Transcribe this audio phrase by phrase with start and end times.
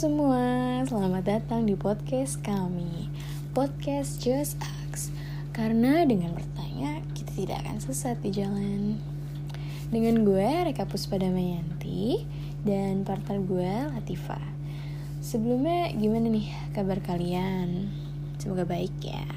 [0.00, 3.12] semua, selamat datang di podcast kami.
[3.52, 5.12] Podcast Just Ask.
[5.52, 8.96] Karena dengan bertanya, kita tidak akan sesat di jalan.
[9.92, 12.24] Dengan gue, Reka Puspadamayanti
[12.64, 14.40] Dan partner gue, Latifa.
[15.20, 17.92] Sebelumnya, gimana nih kabar kalian?
[18.40, 19.28] Semoga baik ya.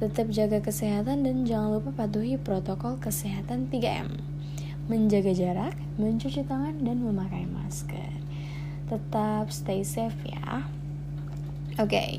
[0.00, 4.16] Tetap jaga kesehatan dan jangan lupa patuhi protokol kesehatan 3M
[4.88, 8.23] Menjaga jarak, mencuci tangan, dan memakai masker
[8.88, 10.64] tetap stay safe ya.
[11.80, 12.10] Oke, okay.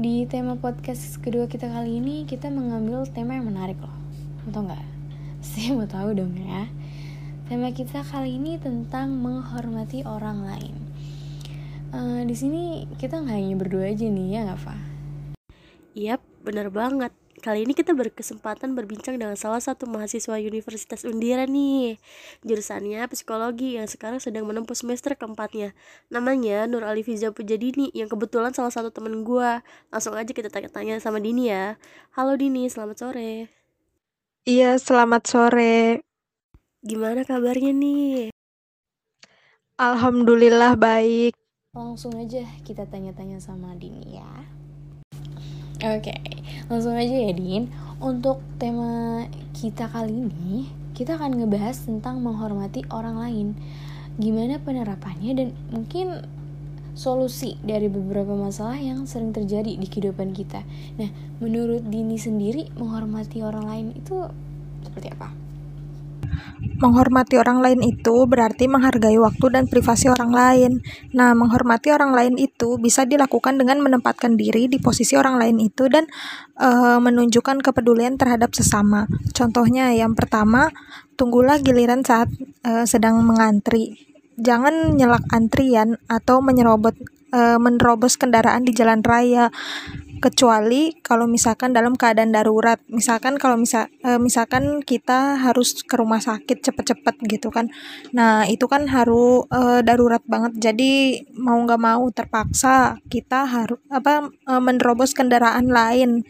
[0.00, 3.92] di tema podcast kedua kita kali ini kita mengambil tema yang menarik loh.
[4.46, 4.86] Mau tau nggak?
[5.48, 6.70] Saya mau tahu dong ya.
[7.50, 10.74] Tema kita kali ini tentang menghormati orang lain.
[11.90, 14.76] Uh, di sini kita nggak hanya berdua aja nih ya nggak, Fa?
[15.98, 17.19] Yap, bener banget.
[17.40, 21.96] Kali ini kita berkesempatan berbincang dengan salah satu mahasiswa Universitas Undira nih.
[22.44, 25.72] Jurusannya psikologi yang sekarang sedang menempuh semester keempatnya.
[26.12, 31.16] Namanya Nur Alifiza Pujadini yang kebetulan salah satu temen gue Langsung aja kita tanya-tanya sama
[31.16, 31.80] Dini ya.
[32.12, 33.48] Halo Dini, selamat sore.
[34.44, 36.04] Iya, selamat sore.
[36.84, 38.36] Gimana kabarnya nih?
[39.80, 41.32] Alhamdulillah baik.
[41.72, 44.59] Langsung aja kita tanya-tanya sama Dini ya
[45.80, 46.20] Oke, okay,
[46.68, 47.72] langsung aja ya Din.
[48.04, 49.24] Untuk tema
[49.56, 53.48] kita kali ini, kita akan ngebahas tentang menghormati orang lain.
[54.20, 56.20] Gimana penerapannya dan mungkin
[56.92, 60.68] solusi dari beberapa masalah yang sering terjadi di kehidupan kita.
[61.00, 61.08] Nah,
[61.40, 64.28] menurut Dini sendiri, menghormati orang lain itu
[64.84, 65.32] seperti apa?
[66.80, 70.72] Menghormati orang lain itu berarti menghargai waktu dan privasi orang lain.
[71.12, 75.92] Nah, menghormati orang lain itu bisa dilakukan dengan menempatkan diri di posisi orang lain itu
[75.92, 76.08] dan
[76.56, 79.04] uh, menunjukkan kepedulian terhadap sesama.
[79.36, 80.72] Contohnya yang pertama,
[81.20, 82.32] tunggulah giliran saat
[82.64, 84.00] uh, sedang mengantri.
[84.40, 86.96] Jangan nyelak antrian atau menyerobot
[87.34, 89.52] uh, menerobos kendaraan di jalan raya
[90.20, 92.78] kecuali kalau misalkan dalam keadaan darurat.
[92.92, 97.72] Misalkan kalau misal e, misalkan kita harus ke rumah sakit cepet-cepet gitu kan.
[98.12, 100.70] Nah itu kan harus e, darurat banget.
[100.70, 106.22] Jadi mau nggak mau terpaksa kita harus apa e, menerobos kendaraan lain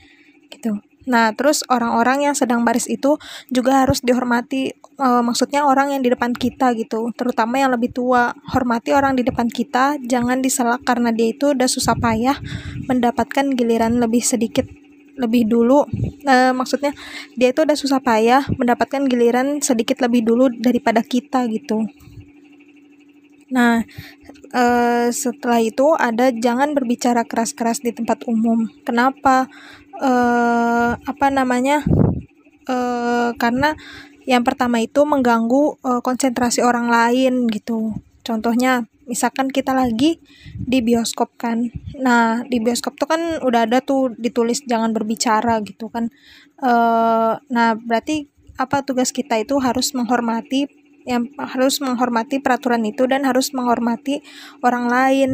[0.51, 0.79] gitu
[1.11, 3.19] Nah, terus orang-orang yang sedang baris itu
[3.51, 8.31] juga harus dihormati, e, maksudnya orang yang di depan kita gitu, terutama yang lebih tua.
[8.55, 12.39] Hormati orang di depan kita, jangan diselak karena dia itu udah susah payah
[12.87, 14.71] mendapatkan giliran lebih sedikit
[15.19, 15.85] lebih dulu.
[16.23, 16.95] E, maksudnya
[17.35, 21.91] dia itu udah susah payah mendapatkan giliran sedikit lebih dulu daripada kita gitu.
[23.51, 23.83] Nah,
[24.55, 24.65] e,
[25.11, 28.71] setelah itu ada jangan berbicara keras-keras di tempat umum.
[28.87, 29.51] Kenapa?
[30.01, 31.85] Uh, apa namanya
[32.67, 33.77] uh, karena
[34.25, 37.97] yang pertama itu mengganggu uh, konsentrasi orang lain gitu.
[38.21, 40.21] Contohnya misalkan kita lagi
[40.55, 41.73] di bioskop kan.
[41.99, 46.13] Nah di bioskop tuh kan udah ada tuh ditulis jangan berbicara gitu kan.
[46.61, 48.29] Uh, nah berarti
[48.61, 50.69] apa tugas kita itu harus menghormati
[51.09, 54.21] yang harus menghormati peraturan itu dan harus menghormati
[54.61, 55.31] orang lain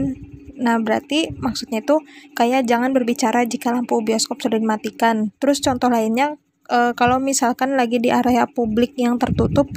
[0.56, 2.00] Nah, berarti maksudnya itu
[2.32, 5.32] kayak jangan berbicara jika lampu bioskop sudah dimatikan.
[5.40, 6.36] Terus contoh lainnya
[6.68, 9.68] e, kalau misalkan lagi di area publik yang tertutup,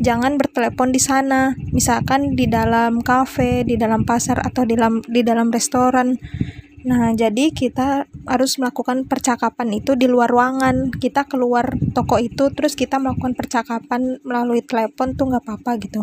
[0.00, 1.54] jangan bertelepon di sana.
[1.70, 6.16] Misalkan di dalam kafe, di dalam pasar atau di dalam di dalam restoran.
[6.82, 10.90] Nah, jadi kita harus melakukan percakapan itu di luar ruangan.
[10.90, 16.02] Kita keluar toko itu, terus kita melakukan percakapan melalui telepon tuh nggak apa-apa gitu.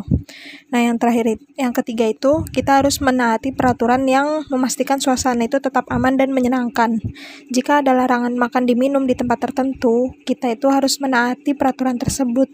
[0.72, 5.84] Nah, yang terakhir, yang ketiga itu kita harus menaati peraturan yang memastikan suasana itu tetap
[5.92, 7.04] aman dan menyenangkan.
[7.52, 12.48] Jika ada larangan makan diminum di tempat tertentu, kita itu harus menaati peraturan tersebut.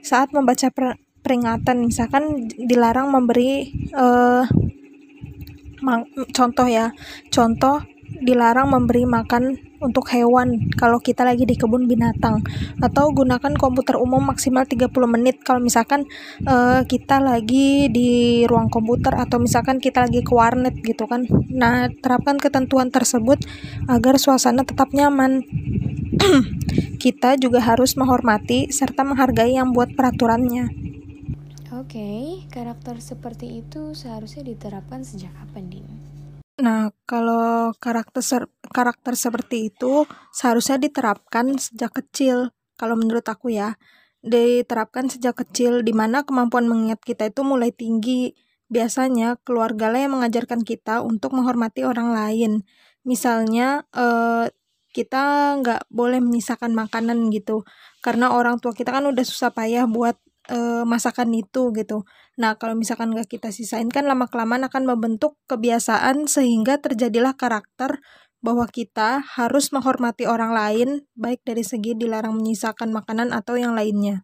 [0.00, 0.72] Saat membaca
[1.20, 4.48] peringatan, misalkan dilarang memberi uh,
[6.32, 6.92] contoh ya.
[7.28, 12.40] Contoh dilarang memberi makan untuk hewan kalau kita lagi di kebun binatang.
[12.80, 15.42] Atau gunakan komputer umum maksimal 30 menit.
[15.44, 16.08] Kalau misalkan
[16.48, 21.28] uh, kita lagi di ruang komputer atau misalkan kita lagi ke warnet gitu kan.
[21.52, 23.42] Nah terapkan ketentuan tersebut
[23.90, 25.44] agar suasana tetap nyaman.
[26.96, 30.95] Kita juga harus menghormati serta menghargai yang buat peraturannya
[31.76, 35.84] Oke, okay, karakter seperti itu seharusnya diterapkan sejak kapan, Din?
[36.56, 42.56] Nah, kalau karakter karakter seperti itu seharusnya diterapkan sejak kecil.
[42.80, 43.76] Kalau menurut aku ya,
[44.24, 48.32] diterapkan sejak kecil di mana kemampuan mengingat kita itu mulai tinggi.
[48.72, 52.64] Biasanya keluarga lah yang mengajarkan kita untuk menghormati orang lain.
[53.04, 54.48] Misalnya eh,
[54.96, 57.68] kita nggak boleh menyisakan makanan gitu,
[58.00, 60.16] karena orang tua kita kan udah susah payah buat
[60.50, 62.06] uh, masakan itu gitu.
[62.38, 68.02] Nah, kalau misalkan gak kita sisain kan lama-kelamaan akan membentuk kebiasaan sehingga terjadilah karakter
[68.44, 70.88] bahwa kita harus menghormati orang lain
[71.18, 74.22] baik dari segi dilarang menyisakan makanan atau yang lainnya.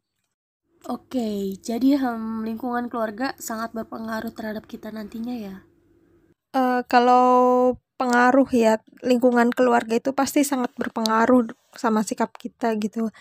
[0.90, 5.56] Oke, jadi hmm, lingkungan keluarga sangat berpengaruh terhadap kita nantinya ya?
[6.52, 13.14] Uh, kalau pengaruh ya lingkungan keluarga itu pasti sangat berpengaruh sama sikap kita gitu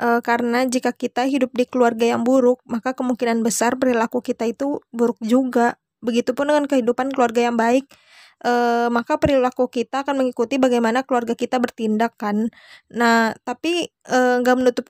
[0.00, 4.80] uh, karena jika kita hidup di keluarga yang buruk maka kemungkinan besar perilaku kita itu
[4.90, 5.76] buruk juga.
[6.00, 7.84] Begitupun dengan kehidupan keluarga yang baik
[8.44, 12.48] uh, maka perilaku kita akan mengikuti bagaimana keluarga kita bertindak kan?
[12.92, 14.86] Nah tapi nggak uh, menutup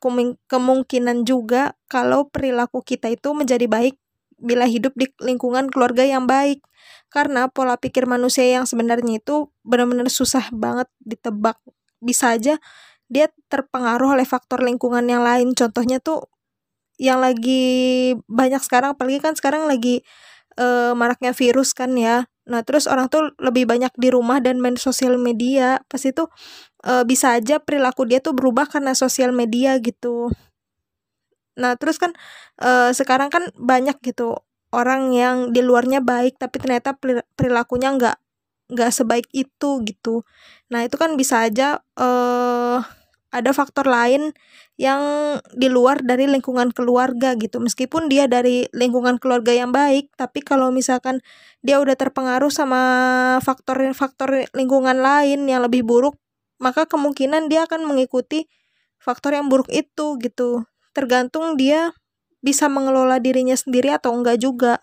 [0.46, 3.98] kemungkinan juga kalau perilaku kita itu menjadi baik
[4.40, 6.62] bila hidup di lingkungan keluarga yang baik.
[7.10, 11.58] Karena pola pikir manusia yang sebenarnya itu benar-benar susah banget ditebak.
[12.00, 12.56] Bisa aja
[13.10, 15.52] dia terpengaruh oleh faktor lingkungan yang lain.
[15.58, 16.30] Contohnya tuh
[16.96, 20.06] yang lagi banyak sekarang apalagi kan sekarang lagi
[20.56, 22.30] uh, maraknya virus kan ya.
[22.46, 25.82] Nah terus orang tuh lebih banyak di rumah dan main sosial media.
[25.90, 26.30] Pas itu
[26.86, 30.30] uh, bisa aja perilaku dia tuh berubah karena sosial media gitu.
[31.60, 32.16] Nah, terus kan
[32.62, 34.40] uh, sekarang kan banyak gitu
[34.70, 36.94] orang yang di luarnya baik tapi ternyata
[37.34, 38.16] perilakunya nggak
[38.70, 40.22] nggak sebaik itu gitu.
[40.70, 42.80] Nah, itu kan bisa aja uh,
[43.30, 44.34] ada faktor lain
[44.74, 45.00] yang
[45.54, 47.62] di luar dari lingkungan keluarga gitu.
[47.62, 51.22] Meskipun dia dari lingkungan keluarga yang baik, tapi kalau misalkan
[51.62, 52.82] dia udah terpengaruh sama
[53.42, 56.18] faktor-faktor lingkungan lain yang lebih buruk,
[56.58, 58.50] maka kemungkinan dia akan mengikuti
[59.00, 61.94] faktor yang buruk itu gitu tergantung dia
[62.40, 64.80] bisa mengelola dirinya sendiri atau enggak juga.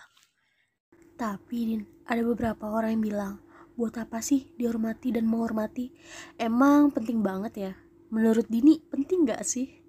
[1.17, 3.33] Tapi Din, ada beberapa orang yang bilang,
[3.73, 5.89] buat apa sih dihormati dan menghormati?
[6.37, 7.73] Emang penting banget ya?
[8.07, 9.83] Menurut Dini, penting gak sih?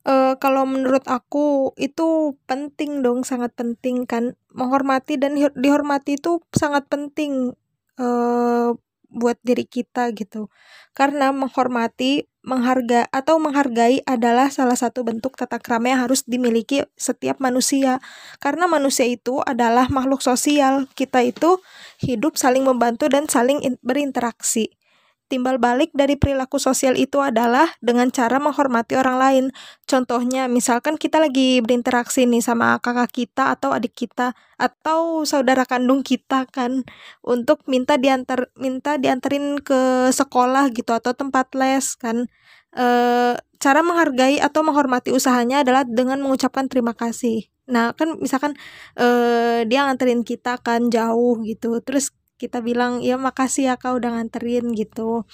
[0.00, 4.38] Uh, kalau menurut aku itu penting dong, sangat penting kan.
[4.50, 7.52] Menghormati dan dihormati itu sangat penting
[8.00, 8.74] uh,
[9.10, 10.48] buat diri kita gitu.
[10.94, 17.36] Karena menghormati, menghargai atau menghargai adalah salah satu bentuk tata krama yang harus dimiliki setiap
[17.42, 18.00] manusia.
[18.40, 20.88] Karena manusia itu adalah makhluk sosial.
[20.96, 21.60] Kita itu
[22.00, 24.79] hidup saling membantu dan saling berinteraksi.
[25.30, 29.44] Timbal balik dari perilaku sosial itu adalah dengan cara menghormati orang lain.
[29.86, 36.02] Contohnya, misalkan kita lagi berinteraksi nih sama kakak kita atau adik kita atau saudara kandung
[36.02, 36.82] kita kan
[37.22, 42.26] untuk minta diantar minta dianterin ke sekolah gitu atau tempat les kan.
[42.74, 42.86] E,
[43.62, 47.46] cara menghargai atau menghormati usahanya adalah dengan mengucapkan terima kasih.
[47.70, 48.58] Nah, kan misalkan
[48.98, 49.06] e,
[49.70, 51.78] dia nganterin kita kan jauh gitu.
[51.86, 55.28] Terus kita bilang ya makasih ya kau udah nganterin gitu.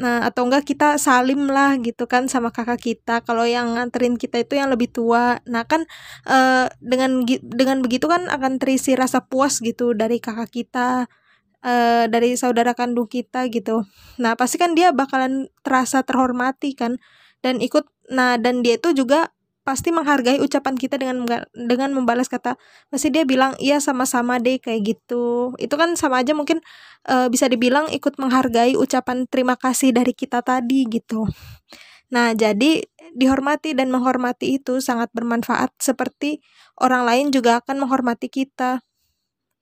[0.00, 3.20] Nah atau enggak kita salim lah gitu kan sama kakak kita.
[3.24, 5.40] Kalau yang nganterin kita itu yang lebih tua.
[5.48, 5.84] Nah kan
[6.28, 11.10] e, dengan dengan begitu kan akan terisi rasa puas gitu dari kakak kita
[11.60, 11.72] e,
[12.08, 13.84] dari saudara kandung kita gitu.
[14.20, 16.96] Nah pasti kan dia bakalan terasa terhormati kan
[17.44, 17.88] dan ikut.
[18.12, 19.32] Nah dan dia itu juga
[19.62, 21.22] pasti menghargai ucapan kita dengan
[21.54, 22.58] dengan membalas kata
[22.90, 25.54] pasti dia bilang iya sama-sama deh kayak gitu.
[25.58, 26.58] Itu kan sama aja mungkin
[27.06, 31.26] uh, bisa dibilang ikut menghargai ucapan terima kasih dari kita tadi gitu.
[32.14, 36.42] Nah jadi dihormati dan menghormati itu sangat bermanfaat seperti
[36.80, 38.82] orang lain juga akan menghormati kita.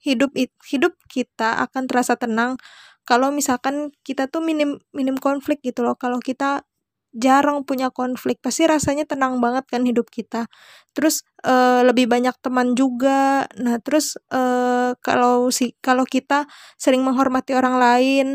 [0.00, 0.32] Hidup
[0.64, 2.56] hidup kita akan terasa tenang
[3.04, 5.98] kalau misalkan kita tuh minim minim konflik gitu loh.
[5.98, 6.64] Kalau kita
[7.10, 10.46] jarang punya konflik pasti rasanya tenang banget kan hidup kita.
[10.94, 13.50] Terus uh, lebih banyak teman juga.
[13.58, 16.46] Nah terus uh, kalau si kalau kita
[16.78, 18.26] sering menghormati orang lain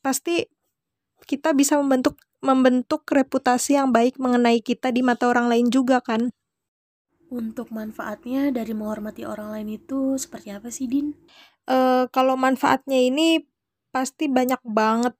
[0.00, 0.48] pasti
[1.28, 6.32] kita bisa membentuk membentuk reputasi yang baik mengenai kita di mata orang lain juga kan.
[7.30, 11.14] Untuk manfaatnya dari menghormati orang lain itu seperti apa sih Din?
[11.68, 13.44] Uh, kalau manfaatnya ini
[13.94, 15.14] pasti banyak banget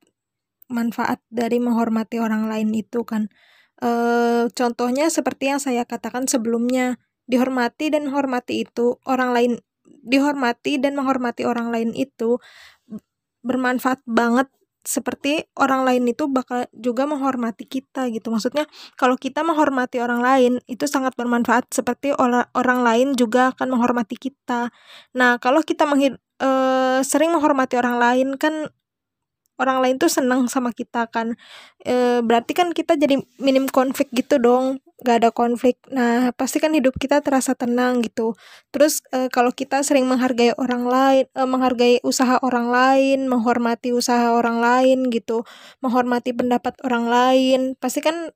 [0.71, 3.29] manfaat dari menghormati orang lain itu kan.
[3.83, 3.91] E,
[4.55, 9.53] contohnya seperti yang saya katakan sebelumnya, dihormati dan menghormati itu orang lain
[9.85, 12.41] dihormati dan menghormati orang lain itu
[13.45, 14.49] bermanfaat banget
[14.81, 18.33] seperti orang lain itu bakal juga menghormati kita gitu.
[18.33, 18.65] Maksudnya
[18.97, 24.17] kalau kita menghormati orang lain itu sangat bermanfaat seperti orang orang lain juga akan menghormati
[24.17, 24.73] kita.
[25.13, 25.85] Nah, kalau kita
[26.41, 26.51] e,
[27.05, 28.73] sering menghormati orang lain kan
[29.61, 31.37] orang lain tuh senang sama kita kan.
[31.85, 34.81] E, berarti kan kita jadi minim konflik gitu dong.
[35.05, 35.77] Gak ada konflik.
[35.93, 38.33] Nah pasti kan hidup kita terasa tenang gitu.
[38.73, 44.33] Terus e, kalau kita sering menghargai orang lain e, menghargai usaha orang lain menghormati usaha
[44.33, 45.45] orang lain gitu
[45.85, 48.33] menghormati pendapat orang lain pasti kan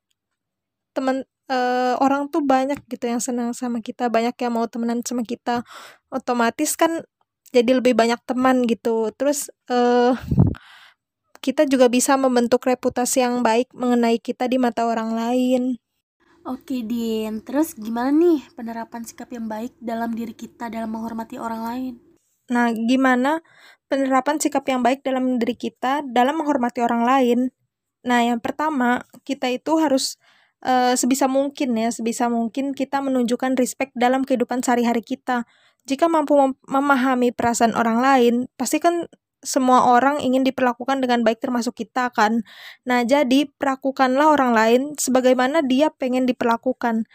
[0.94, 5.26] teman uh, orang tuh banyak gitu yang senang sama kita banyak yang mau temenan sama
[5.26, 5.66] kita.
[6.08, 7.04] Otomatis kan
[7.52, 9.10] jadi lebih banyak teman gitu.
[9.14, 10.16] Terus uh,
[11.44, 15.76] kita juga bisa membentuk reputasi yang baik mengenai kita di mata orang lain
[16.44, 17.40] Oke, Din.
[17.40, 21.94] Terus gimana nih penerapan sikap yang baik dalam diri kita dalam menghormati orang lain?
[22.52, 23.40] Nah, gimana
[23.88, 27.38] penerapan sikap yang baik dalam diri kita dalam menghormati orang lain?
[28.04, 30.20] Nah, yang pertama, kita itu harus
[30.68, 35.48] uh, sebisa mungkin ya, sebisa mungkin kita menunjukkan respect dalam kehidupan sehari-hari kita.
[35.88, 39.08] Jika mampu mem memahami perasaan orang lain, pasti kan
[39.44, 42.42] semua orang ingin diperlakukan dengan baik termasuk kita kan.
[42.88, 47.06] Nah, jadi perlakukanlah orang lain sebagaimana dia pengen diperlakukan.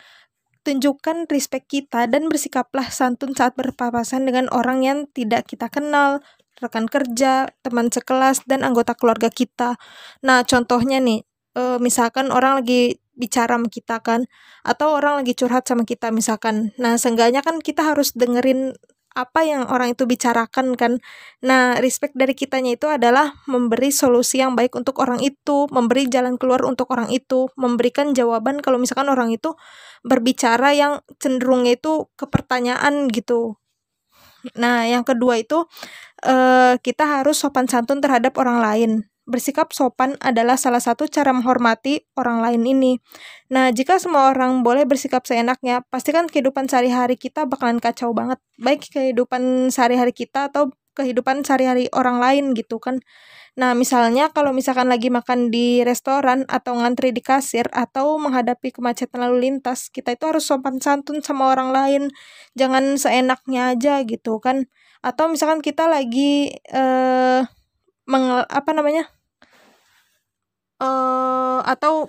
[0.64, 6.22] Tunjukkan respect kita dan bersikaplah santun saat berpapasan dengan orang yang tidak kita kenal,
[6.62, 9.80] rekan kerja, teman sekelas, dan anggota keluarga kita.
[10.22, 11.24] Nah, contohnya nih,
[11.56, 14.28] e, misalkan orang lagi bicara sama kita kan,
[14.64, 16.76] atau orang lagi curhat sama kita misalkan.
[16.80, 18.76] Nah, seenggaknya kan kita harus dengerin
[19.20, 21.04] apa yang orang itu bicarakan kan.
[21.44, 26.40] Nah, respect dari kitanya itu adalah memberi solusi yang baik untuk orang itu, memberi jalan
[26.40, 29.60] keluar untuk orang itu, memberikan jawaban kalau misalkan orang itu
[30.08, 33.60] berbicara yang cenderungnya itu ke pertanyaan gitu.
[34.56, 35.68] Nah, yang kedua itu
[36.24, 38.92] uh, kita harus sopan santun terhadap orang lain
[39.30, 42.94] bersikap sopan adalah salah satu cara menghormati orang lain ini.
[43.54, 48.42] Nah, jika semua orang boleh bersikap seenaknya, pastikan kehidupan sehari-hari kita bakalan kacau banget.
[48.58, 53.00] Baik kehidupan sehari-hari kita atau kehidupan sehari-hari orang lain gitu kan.
[53.60, 59.20] Nah, misalnya kalau misalkan lagi makan di restoran atau ngantri di kasir atau menghadapi kemacetan
[59.20, 62.04] lalu lintas, kita itu harus sopan santun sama orang lain.
[62.56, 64.68] Jangan seenaknya aja gitu kan.
[65.04, 67.44] Atau misalkan kita lagi eh
[68.08, 69.19] uh, apa namanya?
[70.80, 72.08] Uh, atau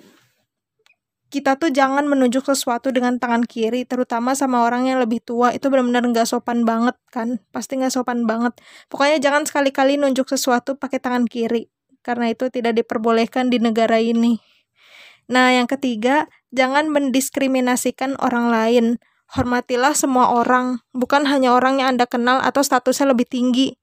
[1.30, 5.70] kita tuh jangan menunjuk sesuatu dengan tangan kiri, terutama sama orang yang lebih tua, itu
[5.70, 8.58] benar-benar nggak sopan banget kan, pasti nggak sopan banget.
[8.90, 11.70] Pokoknya jangan sekali-kali nunjuk sesuatu pakai tangan kiri,
[12.02, 14.42] karena itu tidak diperbolehkan di negara ini.
[15.30, 18.86] Nah, yang ketiga, jangan mendiskriminasikan orang lain.
[19.30, 23.78] Hormatilah semua orang, bukan hanya orang yang Anda kenal atau statusnya lebih tinggi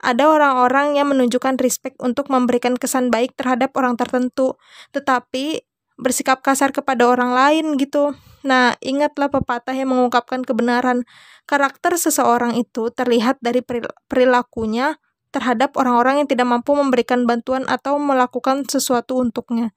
[0.00, 4.56] ada orang-orang yang menunjukkan respect untuk memberikan kesan baik terhadap orang tertentu,
[4.96, 5.64] tetapi
[6.00, 8.16] bersikap kasar kepada orang lain gitu.
[8.40, 11.04] Nah, ingatlah pepatah yang mengungkapkan kebenaran.
[11.44, 13.60] Karakter seseorang itu terlihat dari
[14.08, 14.96] perilakunya
[15.28, 19.76] terhadap orang-orang yang tidak mampu memberikan bantuan atau melakukan sesuatu untuknya.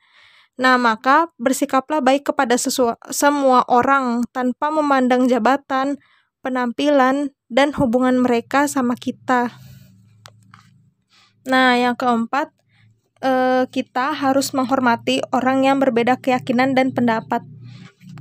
[0.55, 2.55] Nah, maka bersikaplah baik kepada
[3.11, 5.99] semua orang tanpa memandang jabatan,
[6.39, 9.51] penampilan, dan hubungan mereka sama kita.
[11.43, 12.51] Nah, yang keempat,
[13.23, 17.43] eh, kita harus menghormati orang yang berbeda keyakinan dan pendapat.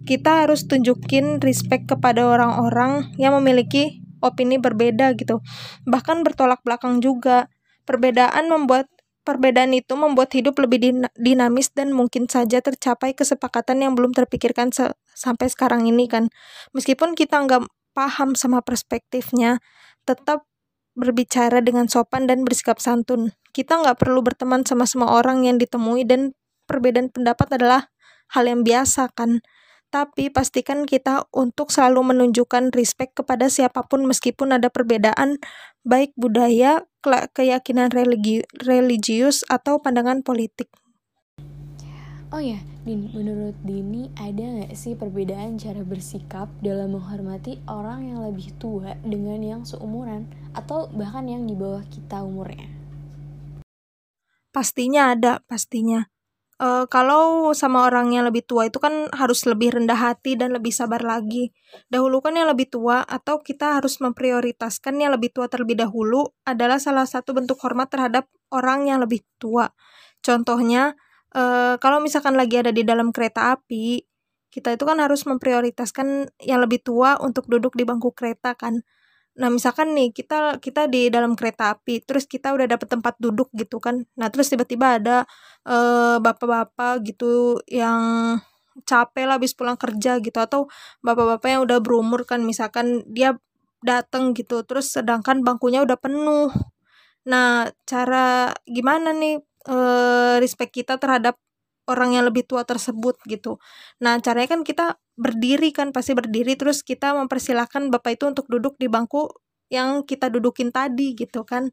[0.02, 5.42] Kita harus tunjukin respect kepada orang-orang yang memiliki opini berbeda gitu.
[5.86, 7.50] Bahkan bertolak belakang juga.
[7.82, 8.86] Perbedaan membuat
[9.22, 14.90] perbedaan itu membuat hidup lebih dinamis dan mungkin saja tercapai kesepakatan yang belum terpikirkan se
[15.14, 16.30] sampai sekarang ini kan.
[16.74, 19.62] Meskipun kita nggak paham sama perspektifnya,
[20.06, 20.46] tetap
[20.92, 23.32] berbicara dengan sopan dan bersikap santun.
[23.52, 26.36] Kita nggak perlu berteman sama semua orang yang ditemui dan
[26.68, 27.88] perbedaan pendapat adalah
[28.32, 29.44] hal yang biasa kan.
[29.92, 35.36] Tapi pastikan kita untuk selalu menunjukkan respect kepada siapa pun meskipun ada perbedaan
[35.84, 36.88] baik budaya,
[37.36, 40.72] keyakinan religi religius atau pandangan politik.
[42.32, 42.56] Oh ya,
[42.88, 48.96] Din, menurut Dini ada nggak sih perbedaan cara bersikap dalam menghormati orang yang lebih tua
[49.04, 52.68] dengan yang seumuran atau bahkan yang di bawah kita umurnya?
[54.52, 56.04] Pastinya ada, pastinya.
[56.62, 60.70] Uh, kalau sama orang yang lebih tua itu kan harus lebih rendah hati dan lebih
[60.70, 61.50] sabar lagi.
[61.90, 67.08] Dahulukan yang lebih tua atau kita harus memprioritaskan yang lebih tua terlebih dahulu adalah salah
[67.08, 69.74] satu bentuk hormat terhadap orang yang lebih tua.
[70.22, 70.94] Contohnya,
[71.34, 74.06] uh, kalau misalkan lagi ada di dalam kereta api,
[74.52, 78.84] kita itu kan harus memprioritaskan yang lebih tua untuk duduk di bangku kereta kan.
[79.42, 83.50] Nah, misalkan nih kita kita di dalam kereta api, terus kita udah dapet tempat duduk
[83.58, 84.06] gitu kan.
[84.14, 85.26] Nah, terus tiba-tiba ada
[85.66, 88.38] uh, bapak-bapak gitu yang
[88.86, 90.70] capek lah habis pulang kerja gitu atau
[91.02, 93.36] bapak-bapak yang udah berumur kan misalkan dia
[93.84, 96.48] dateng gitu terus sedangkan bangkunya udah penuh.
[97.26, 101.34] Nah, cara gimana nih uh, respect kita terhadap
[101.90, 103.58] orang yang lebih tua tersebut gitu.
[104.02, 108.78] Nah, caranya kan kita berdiri kan, pasti berdiri terus kita mempersilahkan Bapak itu untuk duduk
[108.78, 109.28] di bangku
[109.72, 111.72] yang kita dudukin tadi gitu kan.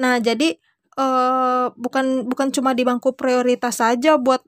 [0.00, 0.58] Nah, jadi
[0.98, 4.42] uh, bukan bukan cuma di bangku prioritas saja buat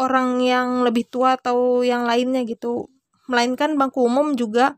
[0.00, 2.88] orang yang lebih tua atau yang lainnya gitu
[3.28, 4.74] melainkan bangku umum juga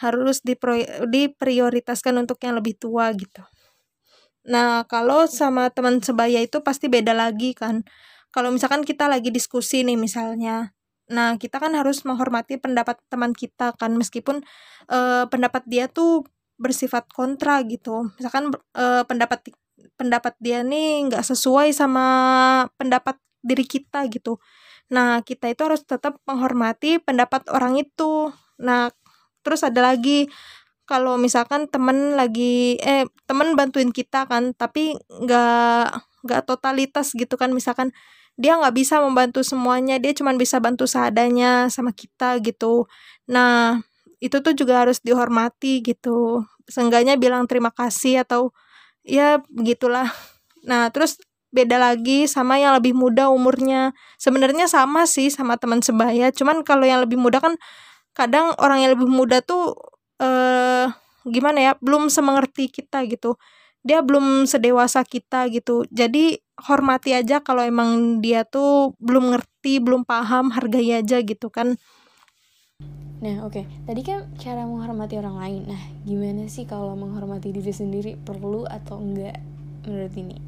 [0.00, 0.40] harus
[1.04, 3.44] diprioritaskan untuk yang lebih tua gitu
[4.48, 7.84] nah kalau sama teman sebaya itu pasti beda lagi kan
[8.34, 10.74] kalau misalkan kita lagi diskusi nih misalnya
[11.08, 14.44] nah kita kan harus menghormati pendapat teman kita kan meskipun
[14.92, 18.10] uh, pendapat dia tuh bersifat kontra gitu.
[18.18, 19.54] Misalkan uh, pendapat
[19.94, 22.06] pendapat dia nih nggak sesuai sama
[22.76, 24.42] pendapat diri kita gitu.
[24.90, 28.34] Nah kita itu harus tetap menghormati pendapat orang itu.
[28.58, 28.90] Nah
[29.46, 30.26] terus ada lagi
[30.84, 35.84] kalau misalkan temen lagi eh temen bantuin kita kan tapi nggak
[36.26, 37.94] nggak totalitas gitu kan misalkan
[38.38, 42.86] dia nggak bisa membantu semuanya dia cuma bisa bantu seadanya sama kita gitu.
[43.26, 43.82] Nah
[44.22, 46.46] itu tuh juga harus dihormati gitu.
[46.70, 48.54] Seenggaknya bilang terima kasih atau
[49.02, 50.14] ya begitulah.
[50.62, 51.18] Nah terus
[51.50, 53.90] beda lagi sama yang lebih muda umurnya.
[54.22, 57.58] Sebenarnya sama sih sama teman sebaya cuman kalau yang lebih muda kan
[58.14, 59.74] kadang orang yang lebih muda tuh
[60.22, 60.86] eh
[61.26, 63.34] gimana ya belum semengerti kita gitu.
[63.82, 65.82] Dia belum sedewasa kita gitu.
[65.90, 71.78] Jadi hormati aja kalau emang dia tuh belum ngerti belum paham hargai aja gitu kan
[73.18, 73.64] Nah oke, okay.
[73.82, 79.02] tadi kan cara menghormati orang lain Nah gimana sih kalau menghormati diri sendiri perlu atau
[79.02, 79.42] enggak
[79.82, 80.38] menurut ini?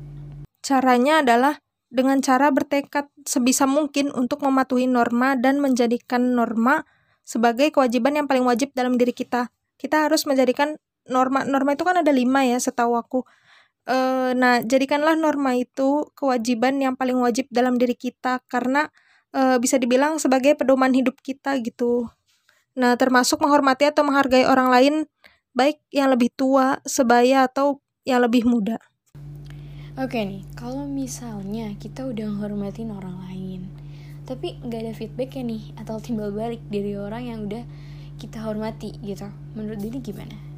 [0.63, 1.59] Caranya adalah
[1.91, 6.87] dengan cara bertekad sebisa mungkin untuk mematuhi norma dan menjadikan norma
[7.27, 9.51] sebagai kewajiban yang paling wajib dalam diri kita.
[9.75, 10.79] Kita harus menjadikan
[11.11, 13.27] norma norma itu kan ada lima ya setahu aku
[13.87, 13.97] e,
[14.37, 18.89] nah jadikanlah norma itu kewajiban yang paling wajib dalam diri kita karena
[19.33, 22.09] e, bisa dibilang sebagai pedoman hidup kita gitu
[22.77, 24.95] nah termasuk menghormati atau menghargai orang lain
[25.53, 28.79] baik yang lebih tua sebaya atau yang lebih muda
[30.01, 33.69] Oke nih, kalau misalnya kita udah menghormatin orang lain,
[34.25, 37.61] tapi nggak ada feedback ya nih, atau timbal balik dari orang yang udah
[38.17, 40.50] kita hormati gitu, menurut ini gimana?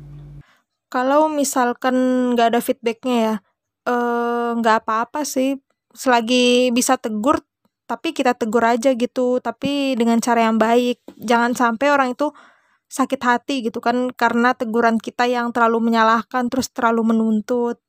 [0.93, 1.97] Kalau misalkan
[2.37, 3.35] nggak ada feedbacknya ya
[3.89, 5.57] eh, nggak uh, apa-apa sih.
[5.97, 7.41] Selagi bisa tegur
[7.89, 9.41] tapi kita tegur aja gitu.
[9.41, 11.01] Tapi dengan cara yang baik.
[11.17, 12.29] Jangan sampai orang itu
[12.93, 14.13] sakit hati gitu kan.
[14.13, 17.81] Karena teguran kita yang terlalu menyalahkan terus terlalu menuntut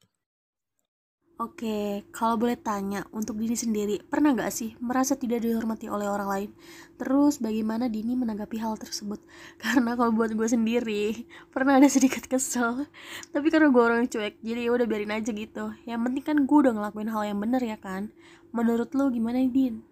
[1.44, 6.30] Oke, kalau boleh tanya, untuk diri sendiri, pernah nggak sih merasa tidak dihormati oleh orang
[6.32, 6.50] lain?
[6.96, 9.20] Terus bagaimana Dini menanggapi hal tersebut?
[9.64, 12.88] Karena kalau buat gue sendiri, pernah ada sedikit kesel.
[13.36, 15.76] Tapi karena gue orang cuek, jadi ya udah biarin aja gitu.
[15.84, 18.16] Yang penting kan gue udah ngelakuin hal yang bener ya kan?
[18.56, 19.84] Menurut lo gimana Din?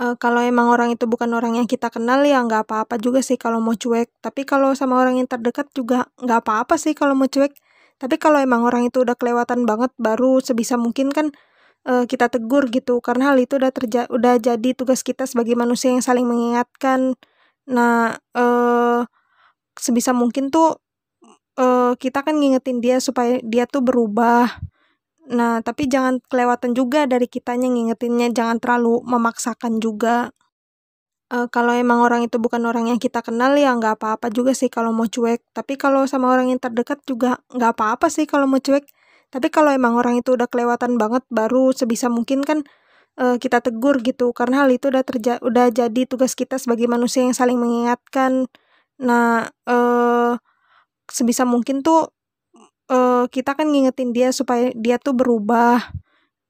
[0.00, 3.36] Uh, kalau emang orang itu bukan orang yang kita kenal ya nggak apa-apa juga sih
[3.36, 4.08] kalau mau cuek.
[4.24, 7.52] Tapi kalau sama orang yang terdekat juga nggak apa-apa sih kalau mau cuek
[7.96, 11.32] tapi kalau emang orang itu udah kelewatan banget baru sebisa mungkin kan
[11.88, 13.00] uh, kita tegur gitu.
[13.00, 17.16] Karena hal itu udah terja udah jadi tugas kita sebagai manusia yang saling mengingatkan.
[17.70, 19.00] Nah uh,
[19.78, 20.76] sebisa mungkin tuh
[21.56, 24.60] uh, kita kan ngingetin dia supaya dia tuh berubah.
[25.32, 28.28] Nah tapi jangan kelewatan juga dari kitanya ngingetinnya.
[28.34, 30.36] Jangan terlalu memaksakan juga
[31.32, 34.70] uh, kalau emang orang itu bukan orang yang kita kenal ya nggak apa-apa juga sih
[34.70, 35.42] kalau mau cuek.
[35.54, 38.86] Tapi kalau sama orang yang terdekat juga nggak apa-apa sih kalau mau cuek.
[39.30, 42.62] Tapi kalau emang orang itu udah kelewatan banget baru sebisa mungkin kan
[43.18, 47.26] uh, kita tegur gitu karena hal itu udah terja udah jadi tugas kita sebagai manusia
[47.26, 48.46] yang saling mengingatkan.
[49.02, 50.38] Nah, uh,
[51.10, 52.10] sebisa mungkin tuh
[52.90, 56.05] uh, kita kan ngingetin dia supaya dia tuh berubah.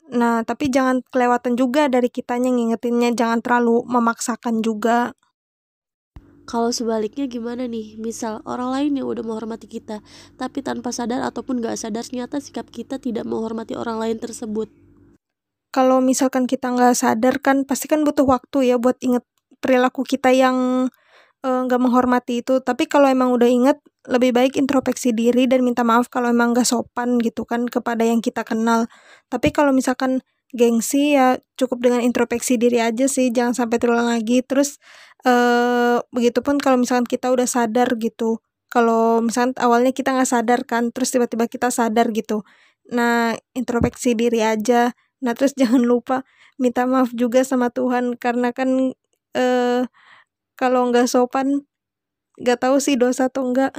[0.07, 5.11] Nah, tapi jangan kelewatan juga dari kitanya ngingetinnya, jangan terlalu memaksakan juga.
[6.47, 7.99] Kalau sebaliknya gimana nih?
[7.99, 9.99] Misal orang lain yang udah menghormati kita,
[10.39, 14.71] tapi tanpa sadar ataupun gak sadar ternyata sikap kita tidak menghormati orang lain tersebut.
[15.75, 19.27] Kalau misalkan kita nggak sadar kan, pasti kan butuh waktu ya buat inget
[19.59, 20.89] perilaku kita yang
[21.47, 22.59] nggak uh, menghormati itu.
[22.63, 26.67] Tapi kalau emang udah inget, lebih baik introspeksi diri dan minta maaf kalau emang gak
[26.67, 28.87] sopan gitu kan kepada yang kita kenal.
[29.31, 30.23] Tapi kalau misalkan
[30.55, 34.43] gengsi ya cukup dengan introspeksi diri aja sih, jangan sampai terulang lagi.
[34.47, 34.79] Terus
[35.27, 38.43] eh begitupun kalau misalkan kita udah sadar gitu.
[38.71, 42.43] Kalau misalkan awalnya kita nggak sadar kan, terus tiba-tiba kita sadar gitu.
[42.91, 44.95] Nah, introspeksi diri aja.
[45.23, 46.23] Nah, terus jangan lupa
[46.59, 48.95] minta maaf juga sama Tuhan karena kan
[49.37, 49.83] eh
[50.57, 51.69] kalau nggak sopan
[52.37, 53.73] nggak tahu sih dosa atau enggak.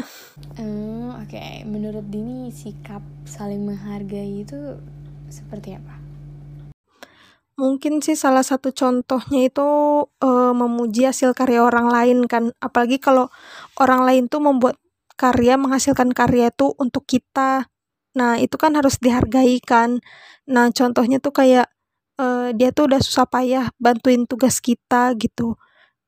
[0.58, 1.30] Hmm, oke.
[1.30, 1.62] Okay.
[1.66, 4.82] Menurut Dini sikap saling menghargai itu
[5.30, 5.98] seperti apa?
[7.58, 9.70] Mungkin sih salah satu contohnya itu
[10.06, 12.54] uh, memuji hasil karya orang lain kan.
[12.62, 13.30] Apalagi kalau
[13.82, 14.78] orang lain tuh membuat
[15.18, 17.66] karya, menghasilkan karya itu untuk kita.
[18.14, 20.02] Nah, itu kan harus dihargai kan.
[20.46, 21.70] Nah, contohnya tuh kayak
[22.22, 25.58] uh, dia tuh udah susah payah bantuin tugas kita gitu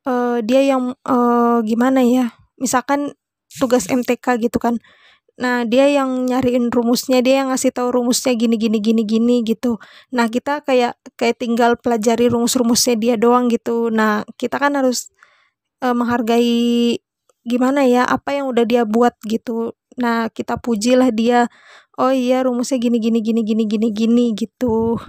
[0.07, 3.15] uh, dia yang uh, gimana ya misalkan
[3.57, 4.77] tugas MTK gitu kan.
[5.39, 9.79] Nah dia yang nyariin rumusnya dia yang ngasih tahu rumusnya gini gini gini gini gitu.
[10.11, 13.87] Nah kita kayak kayak tinggal pelajari rumus-rumusnya dia doang gitu.
[13.87, 15.09] Nah kita kan harus
[15.79, 16.99] uh, menghargai
[17.47, 19.73] gimana ya apa yang udah dia buat gitu.
[19.95, 21.47] Nah kita pujilah dia
[21.99, 24.99] oh iya rumusnya gini gini gini gini gini gini gitu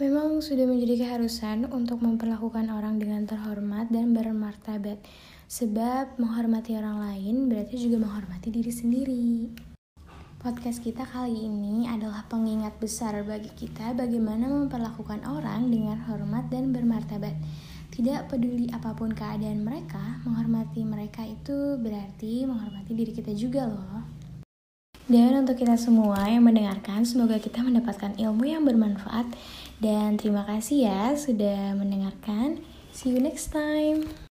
[0.00, 4.96] Memang sudah menjadi keharusan untuk memperlakukan orang dengan terhormat dan bermartabat,
[5.44, 9.28] sebab menghormati orang lain berarti juga menghormati diri sendiri.
[10.40, 16.72] Podcast kita kali ini adalah pengingat besar bagi kita bagaimana memperlakukan orang dengan hormat dan
[16.72, 17.36] bermartabat.
[17.92, 24.20] Tidak peduli apa pun keadaan mereka, menghormati mereka itu berarti menghormati diri kita juga loh.
[25.10, 29.26] Dan untuk kita semua yang mendengarkan, semoga kita mendapatkan ilmu yang bermanfaat
[29.80, 32.60] dan terima kasih ya sudah mendengarkan.
[32.92, 34.29] See you next time.